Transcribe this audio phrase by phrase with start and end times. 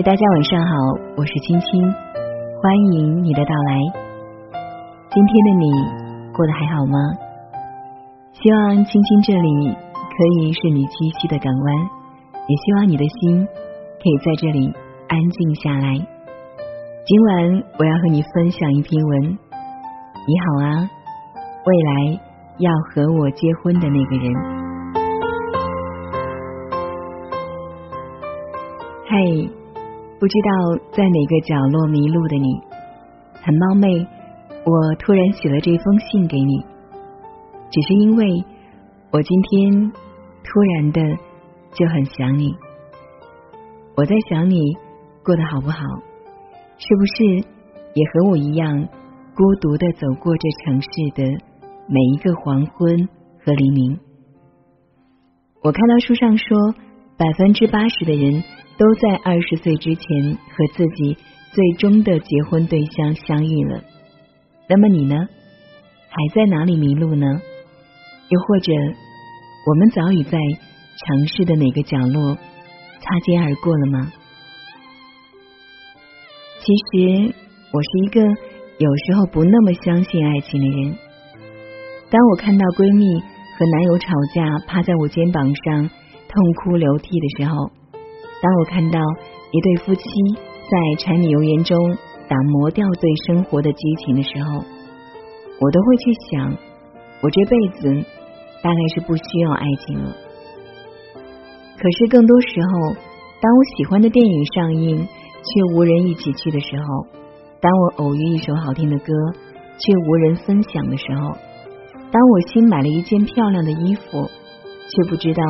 [0.00, 0.74] 嗨，大家晚上好，
[1.18, 3.76] 我是青青，欢迎你的到来。
[5.10, 6.96] 今天的你过得还好吗？
[8.32, 11.76] 希望青青这里可以是你栖息的港湾，
[12.48, 14.72] 也希望你的心可以在这里
[15.08, 15.92] 安静下来。
[17.04, 19.20] 今晚我要和你分享一篇文。
[19.28, 20.88] 你好啊，
[21.66, 22.20] 未来
[22.56, 24.32] 要和我结婚的那个人。
[29.04, 29.59] 嘿。
[30.20, 32.60] 不知道在哪个角落迷路的你，
[33.40, 34.06] 很冒昧，
[34.66, 36.62] 我突然写了这封信给你，
[37.70, 38.44] 只是因为
[39.10, 39.90] 我今天
[40.44, 41.00] 突然的
[41.72, 42.54] 就很想你。
[43.96, 44.60] 我在想你
[45.24, 45.78] 过得好不好，
[46.76, 47.24] 是不是
[47.94, 48.88] 也和我一样
[49.34, 51.24] 孤独的走过这城市的
[51.88, 53.08] 每一个黄昏
[53.42, 53.98] 和黎明？
[55.62, 56.74] 我看到书上说，
[57.16, 58.44] 百分之八十的人。
[58.80, 61.18] 都在二十岁之前和自己
[61.52, 63.84] 最终的结婚对象相遇了。
[64.70, 65.28] 那么你呢？
[66.08, 67.26] 还在哪里迷路呢？
[67.26, 68.72] 又或者，
[69.66, 72.36] 我们早已在城市的哪个角落
[73.00, 74.12] 擦肩而过了吗？
[76.60, 77.34] 其实，
[77.72, 80.96] 我是一个有时候不那么相信爱情的人。
[82.08, 85.90] 当我看到闺蜜和男友吵架，趴在我肩膀上
[86.28, 87.70] 痛哭流涕的时候，
[88.42, 88.98] 当我看到
[89.52, 90.02] 一对夫妻
[90.34, 91.76] 在柴米油盐中
[92.28, 94.64] 打磨掉对生活的激情的时候，
[95.60, 96.56] 我都会去想，
[97.20, 98.06] 我这辈子
[98.62, 100.16] 大概是不需要爱情了。
[101.76, 102.94] 可是更多时候，
[103.40, 105.06] 当我喜欢的电影上映
[105.42, 107.06] 却无人一起去的时候，
[107.60, 109.12] 当我偶遇一首好听的歌
[109.78, 111.36] 却无人分享的时候，
[112.10, 114.30] 当我新买了一件漂亮的衣服
[114.88, 115.42] 却不知道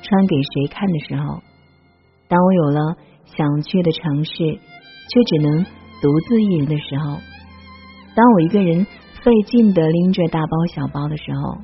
[0.00, 1.42] 穿给谁看的时候。
[2.28, 5.64] 当我有了想去的城市，却只能
[6.02, 7.18] 独自一人的时候；
[8.14, 8.86] 当我一个人
[9.24, 11.58] 费劲的拎着大包小包的时候；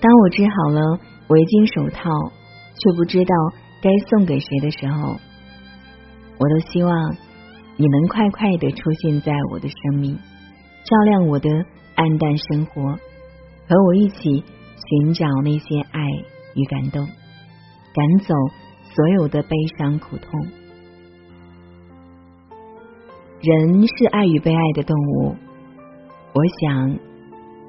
[0.00, 0.98] 当我织好了
[1.28, 2.10] 围巾手套，
[2.78, 3.34] 却不知道
[3.82, 5.16] 该送给谁的时候，
[6.38, 7.14] 我都希望
[7.76, 10.18] 你能快快的出现在我的生命，
[10.84, 11.50] 照亮我的
[11.96, 12.82] 暗淡生活，
[13.68, 14.42] 和我一起
[14.88, 16.00] 寻找那些爱
[16.54, 17.06] 与感动，
[17.92, 18.34] 赶走。
[18.96, 20.40] 所有的悲伤苦痛，
[23.42, 25.36] 人是爱与被爱的动物。
[26.32, 26.98] 我想，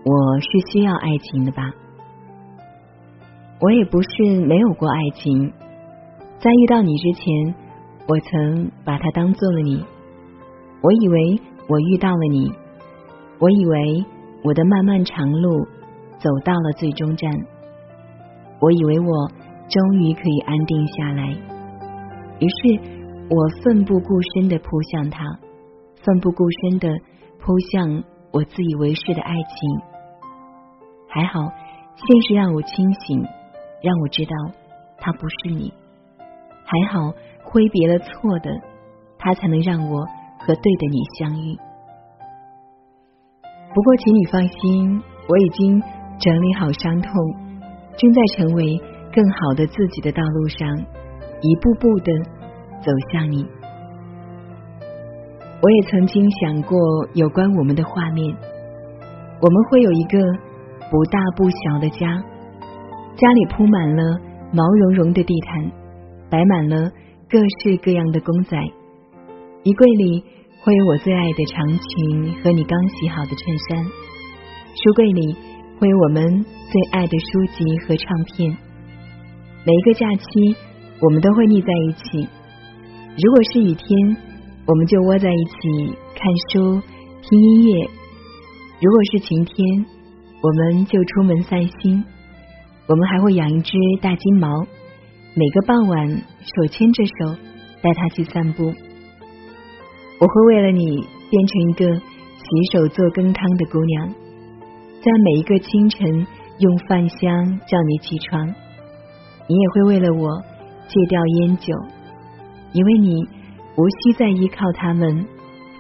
[0.06, 1.70] 我是需要爱情的吧。
[3.60, 5.52] 我也不是没有过爱情，
[6.40, 7.56] 在遇到你之前，
[8.08, 9.84] 我曾把它当做了你。
[10.82, 12.50] 我以为我遇到了你，
[13.40, 14.06] 我以为
[14.46, 15.66] 我的漫漫长路
[16.20, 17.30] 走到了最终站，
[18.62, 19.30] 我以为我。
[19.69, 21.28] 终于可以安定下来，
[22.39, 22.79] 于是
[23.29, 25.25] 我奋不顾身的扑向他，
[26.01, 26.88] 奋不顾身的
[27.38, 29.81] 扑向我自以为是的爱情。
[31.09, 31.41] 还好，
[31.95, 33.22] 现实让我清醒，
[33.81, 34.31] 让我知道
[34.97, 35.73] 他不是你。
[36.63, 37.11] 还好，
[37.44, 38.49] 挥别了错的，
[39.17, 40.05] 他才能让我
[40.39, 41.57] 和对的你相遇。
[43.73, 45.81] 不过，请你放心，我已经
[46.19, 47.11] 整理好伤痛，
[47.97, 48.79] 正在成为。
[49.13, 50.68] 更好的自己的道路上，
[51.41, 52.12] 一步步的
[52.81, 53.45] 走向你。
[55.62, 56.78] 我也曾经想过
[57.13, 58.35] 有关我们的画面，
[59.41, 60.19] 我们会有一个
[60.91, 62.23] 不大不小的家，
[63.16, 64.03] 家里铺满了
[64.53, 65.72] 毛茸茸的地毯，
[66.29, 66.91] 摆满了
[67.28, 68.56] 各式各样的公仔，
[69.63, 70.23] 衣柜里
[70.62, 75.35] 会有我最爱的长裙和你刚洗好的衬衫，书柜里
[75.79, 78.66] 会有我们最爱的书籍和唱片。
[79.67, 80.55] 每一个假期，
[81.01, 82.29] 我们都会腻在一起。
[83.17, 84.17] 如果是雨天，
[84.66, 86.81] 我们就窝在一起看书、
[87.22, 87.90] 听音乐；
[88.79, 89.85] 如果是晴天，
[90.41, 92.02] 我们就出门散心。
[92.87, 94.47] 我们还会养一只大金毛，
[95.35, 97.35] 每个傍晚手牵着手
[97.81, 98.63] 带它去散步。
[100.22, 104.08] 我会为了你变成一个洗手做羹汤的姑娘，
[105.02, 106.25] 在每一个清晨
[106.59, 108.55] 用饭香叫你起床。
[109.47, 110.41] 你也会为了我
[110.88, 111.73] 戒掉烟酒，
[112.73, 113.16] 因为你
[113.78, 115.26] 无需再依靠他们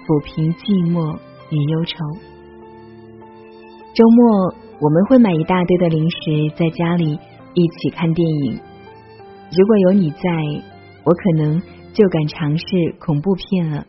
[0.05, 1.17] 抚平寂寞
[1.49, 1.95] 与忧愁。
[3.93, 7.19] 周末我们会买一大堆的零食，在家里
[7.53, 8.59] 一起看电影。
[9.49, 10.29] 如果有你在，
[11.03, 11.61] 我可能
[11.93, 12.65] 就敢尝试
[12.99, 13.83] 恐怖片了。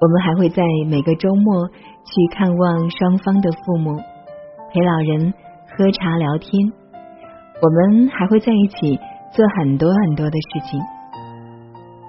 [0.00, 3.96] 我们还会在每个周末去看望双方的父母，
[4.72, 5.34] 陪老人
[5.76, 6.72] 喝茶聊天。
[7.60, 8.96] 我们还会在一起
[9.32, 10.80] 做很多很多的事情。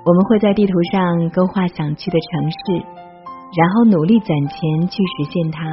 [0.05, 2.85] 我们会在地图上勾画想去的城市，
[3.57, 5.65] 然后努力攒钱去实现它。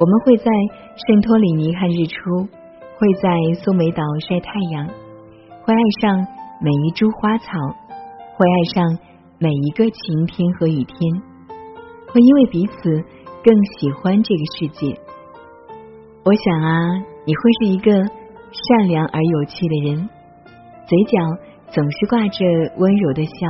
[0.00, 0.44] 我们会在
[1.06, 2.48] 圣托里尼看日出，
[2.96, 3.30] 会在
[3.62, 4.86] 苏梅岛晒太阳，
[5.62, 6.26] 会爱上
[6.60, 7.46] 每一株花草，
[8.34, 8.98] 会爱上
[9.38, 11.22] 每一个晴天和雨天，
[12.10, 12.90] 会因为彼此
[13.44, 14.98] 更喜欢这个世界。
[16.24, 16.88] 我想啊，
[17.24, 17.92] 你会是一个
[18.52, 20.08] 善良而有趣的人，
[20.86, 21.18] 嘴角。
[21.74, 22.44] 总是挂着
[22.76, 23.48] 温柔的笑，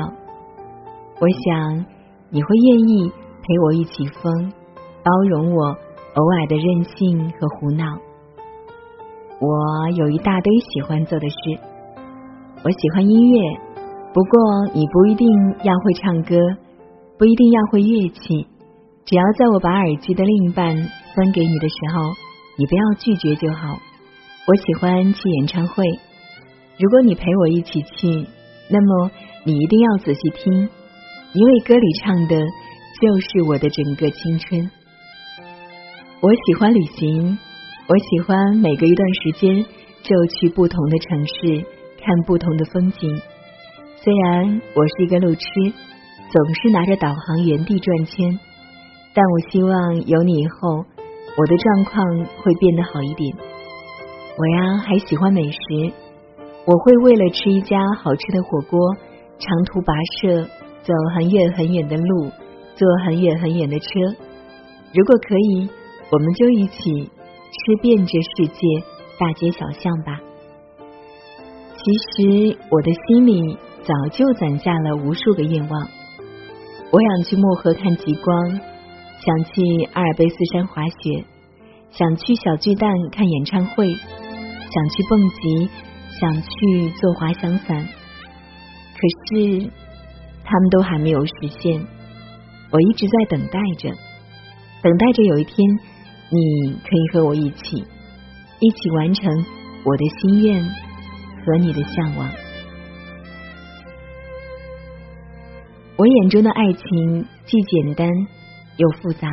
[1.19, 1.85] 我想
[2.31, 4.53] 你会愿意陪我一起疯，
[5.03, 5.65] 包容我
[6.15, 7.85] 偶尔的任性和胡闹。
[9.41, 11.37] 我有一大堆喜欢做的事，
[12.63, 13.59] 我喜欢音乐，
[14.15, 15.29] 不过你不一定
[15.65, 16.37] 要会唱歌，
[17.19, 18.47] 不一定要会乐器，
[19.05, 22.05] 只要在我把耳机的另一半分给你的时候，
[22.57, 23.77] 你不要拒绝就好。
[24.45, 25.85] 我喜欢去演唱会。
[26.77, 28.27] 如果你陪我一起去，
[28.69, 29.11] 那么
[29.45, 30.69] 你一定要仔细听，
[31.33, 34.69] 因为歌里唱的就是我的整个青春。
[36.21, 37.39] 我喜欢旅行，
[37.87, 39.65] 我喜欢每隔一段时间
[40.03, 41.65] 就去不同的城市
[42.05, 43.21] 看不同的风景。
[43.97, 45.45] 虽然我是一个路痴，
[46.33, 48.41] 总是拿着导航原地转圈，
[49.15, 50.85] 但我希望有你以后，
[51.37, 53.52] 我的状况会变得好一点。
[54.39, 55.93] 我呀，还喜欢美食。
[56.65, 58.79] 我会为了吃一家好吃的火锅，
[59.39, 60.43] 长途跋涉，
[60.83, 62.31] 走很远很远的路，
[62.75, 63.89] 坐很远很远的车。
[64.95, 65.69] 如果可以，
[66.11, 68.61] 我们就一起吃遍这世界
[69.19, 70.21] 大街小巷吧。
[71.77, 71.83] 其
[72.15, 75.89] 实我的心里早就攒下了无数个愿望。
[76.91, 79.61] 我想去漠河看极光，想去
[79.93, 81.25] 阿尔卑斯山滑雪，
[81.91, 83.89] 想去小巨蛋看演唱会，
[84.75, 85.71] 想去蹦极。
[86.21, 89.71] 想去做滑翔伞，可是
[90.45, 91.85] 他们都还没有实现。
[92.71, 93.89] 我一直在等待着，
[94.83, 95.67] 等待着有一天
[96.29, 97.79] 你可以和我一起，
[98.61, 99.33] 一起完成
[99.85, 102.31] 我的心愿和你的向往。
[105.97, 108.07] 我眼中的爱情既简单
[108.77, 109.29] 又复杂，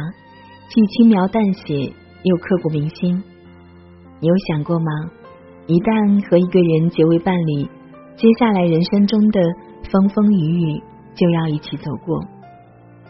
[0.70, 1.94] 既轻描淡写
[2.24, 3.22] 又刻骨铭心。
[4.22, 4.86] 你有想过吗？
[5.70, 5.94] 一旦
[6.26, 7.62] 和一个人结为伴侣，
[8.18, 9.40] 接下来人生中的
[9.86, 10.82] 风风雨雨
[11.14, 12.20] 就要一起走过。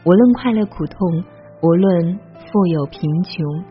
[0.04, 1.24] 无论快乐苦痛，
[1.64, 3.64] 无论富有贫穷，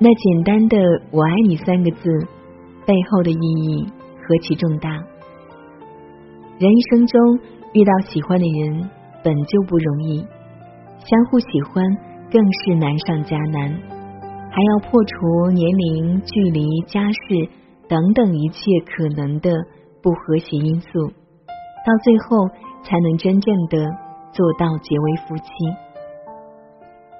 [0.00, 0.76] 那简单的
[1.14, 2.10] “我爱你”三个字
[2.84, 3.86] 背后的意义
[4.18, 4.90] 何其重大！
[6.58, 7.20] 人一生中
[7.74, 8.90] 遇到喜欢的人
[9.22, 10.18] 本就不容易，
[10.98, 11.84] 相互喜欢
[12.32, 13.70] 更是难上加难，
[14.50, 17.48] 还要破除年龄、距离、家世。
[17.88, 19.50] 等等一切可能的
[20.02, 22.48] 不和谐因素，到最后
[22.82, 23.78] 才能真正的
[24.32, 25.44] 做到结为夫妻。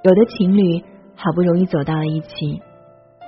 [0.02, 0.82] 有的情侣
[1.14, 2.60] 好不容易走到了一起，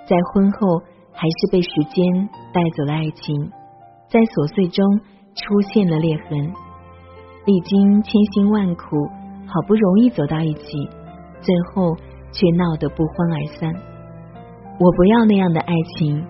[0.07, 0.79] 在婚后
[1.13, 3.51] 还是被时间带走了爱情，
[4.09, 4.85] 在琐碎中
[5.35, 6.53] 出现了裂痕，
[7.47, 8.85] 历经千辛万苦，
[9.47, 10.63] 好不容易走到一起，
[11.41, 11.95] 最后
[12.33, 13.73] 却闹得不欢而散。
[14.81, 16.25] 我不要那样的爱情。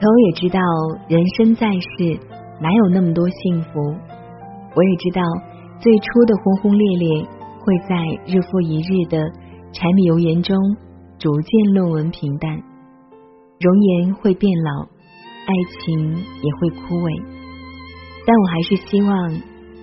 [0.00, 0.60] 可我也知道，
[1.08, 2.18] 人生在世
[2.60, 3.80] 哪有那么多幸福？
[4.74, 5.22] 我也知道，
[5.80, 7.24] 最初的轰轰烈烈
[7.60, 7.96] 会在
[8.26, 9.18] 日复一日的
[9.72, 10.56] 柴米油盐中
[11.18, 12.52] 逐渐论文平淡，
[13.60, 17.22] 容颜会变老，爱情也会枯萎。
[18.26, 19.10] 但我还是希望，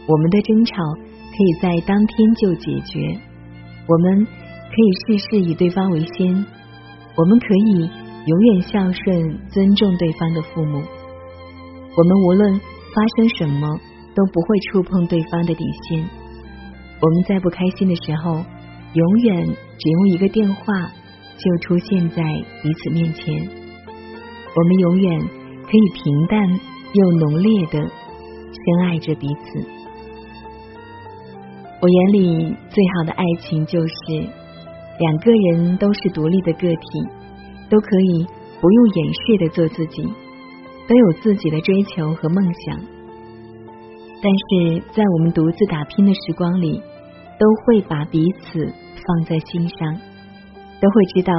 [0.07, 3.17] 我们的争吵可以在当天就解决，
[3.87, 6.45] 我们可以事事以对方为先，
[7.15, 7.89] 我们可以。
[8.25, 10.83] 永远孝顺、尊重对方的父母。
[11.97, 12.53] 我们无论
[12.93, 13.67] 发生什么，
[14.15, 16.05] 都不会触碰对方的底线。
[17.01, 18.45] 我们在不开心的时候，
[18.93, 20.65] 永远只用一个电话
[21.37, 22.21] 就出现在
[22.61, 23.35] 彼此面前。
[24.53, 26.59] 我们永远可以平淡
[26.93, 29.67] 又浓烈的深爱着彼此。
[31.81, 34.29] 我眼里最好的爱情就是
[34.99, 37.20] 两个人都是独立的个体。
[37.71, 38.27] 都可以
[38.59, 40.03] 不用掩饰的做自己，
[40.87, 42.77] 都有自己的追求和梦想。
[44.21, 46.83] 但是在我们独自打拼的时光里，
[47.39, 48.59] 都会把彼此
[49.07, 49.95] 放在心上，
[50.81, 51.33] 都会知道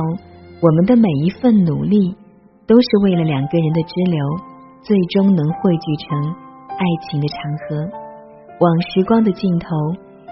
[0.61, 2.17] 我们的每一份努力
[2.67, 4.19] 都是为了两个人的支流，
[4.83, 6.19] 最终能汇聚成
[6.71, 7.37] 爱情的长
[7.69, 7.91] 河，
[8.59, 9.69] 往时光的尽头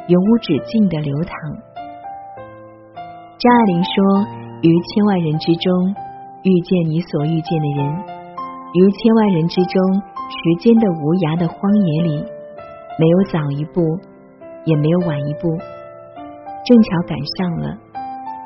[0.09, 1.35] 永无止境的流淌。
[3.39, 4.40] 张爱玲说。
[4.63, 5.95] 于千万人之中
[6.43, 7.97] 遇见你所遇见的人，
[8.75, 9.75] 于千万人之中
[10.29, 12.25] 时间的无涯的荒野里，
[12.99, 13.81] 没有早一步，
[14.67, 15.49] 也没有晚一步，
[16.65, 17.73] 正巧赶上了，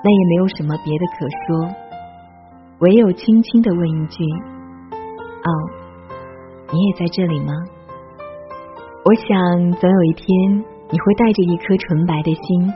[0.04, 1.75] 那也没有什么别的可说，
[2.78, 4.23] 唯有轻轻的问一句
[5.42, 5.50] ：“哦，
[6.71, 7.52] 你也在这里吗？”
[9.02, 10.26] 我想，总有一天
[10.90, 12.73] 你会带着一颗纯白的心，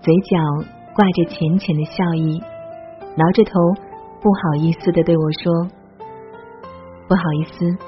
[0.00, 0.38] 嘴角
[0.94, 2.40] 挂着浅浅的笑意，
[3.16, 3.50] 挠着头，
[4.20, 5.52] 不好意思的对我说
[7.08, 7.78] ：“不好意思，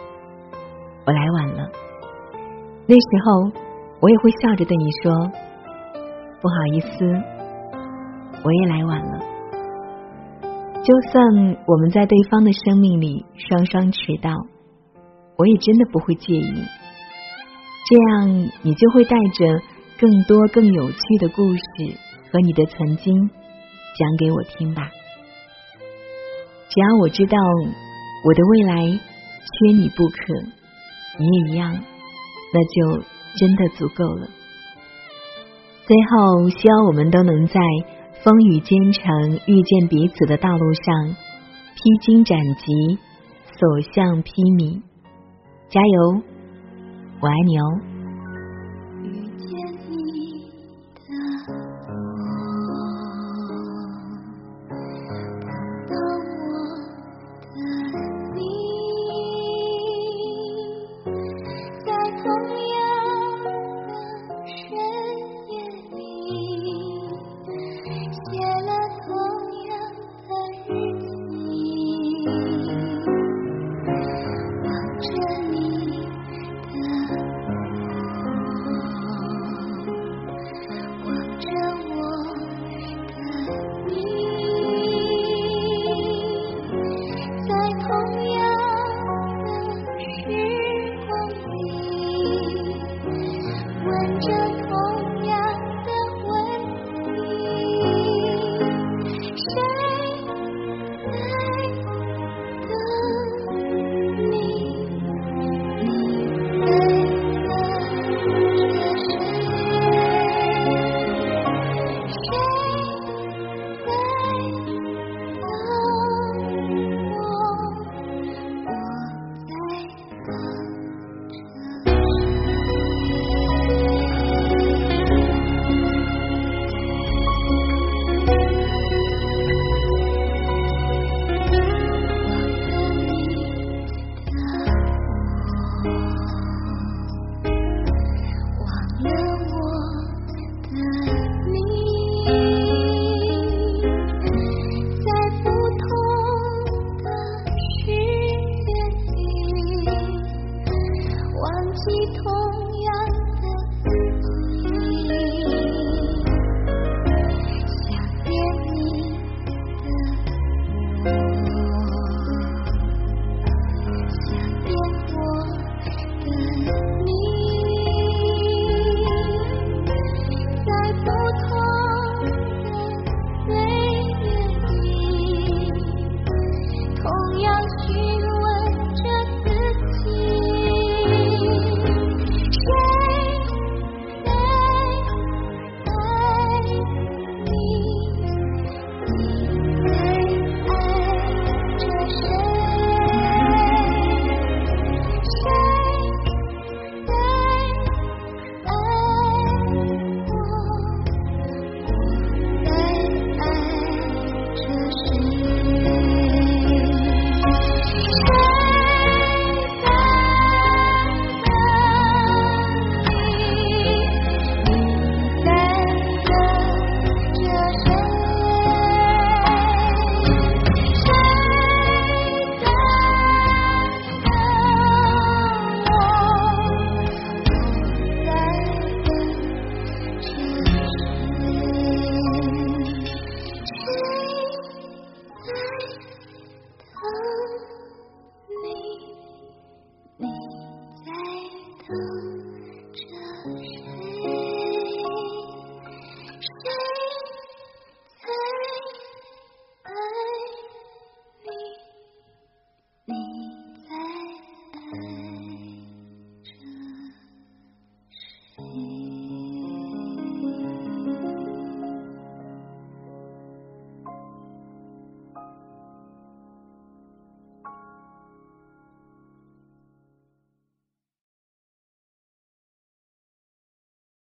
[1.06, 1.68] 我来晚了。”
[2.88, 3.52] 那时候，
[4.00, 5.12] 我也会笑着对你说
[6.40, 7.04] ：“不好意思，
[8.42, 9.18] 我也来晚了。”
[10.82, 11.22] 就算
[11.66, 14.30] 我们在对方的生命里双双迟到，
[15.36, 16.54] 我也真的不会介意。
[17.90, 18.28] 这样，
[18.62, 19.60] 你就会带着
[20.00, 21.60] 更多更有趣的故事
[22.32, 24.88] 和你的曾经讲给我听吧。
[26.78, 27.36] 只要我知道
[28.24, 30.16] 我的未来缺你不可，
[31.18, 31.72] 你也一样。
[32.54, 33.02] 那就
[33.36, 34.28] 真的足够了。
[35.88, 37.60] 最后，希望我们都能在
[38.22, 41.16] 风雨兼程、遇见彼此的道路上
[41.74, 42.96] 披荆斩棘、
[43.58, 44.80] 所向披靡。
[45.70, 46.22] 加油，
[47.20, 47.64] 我爱你哦！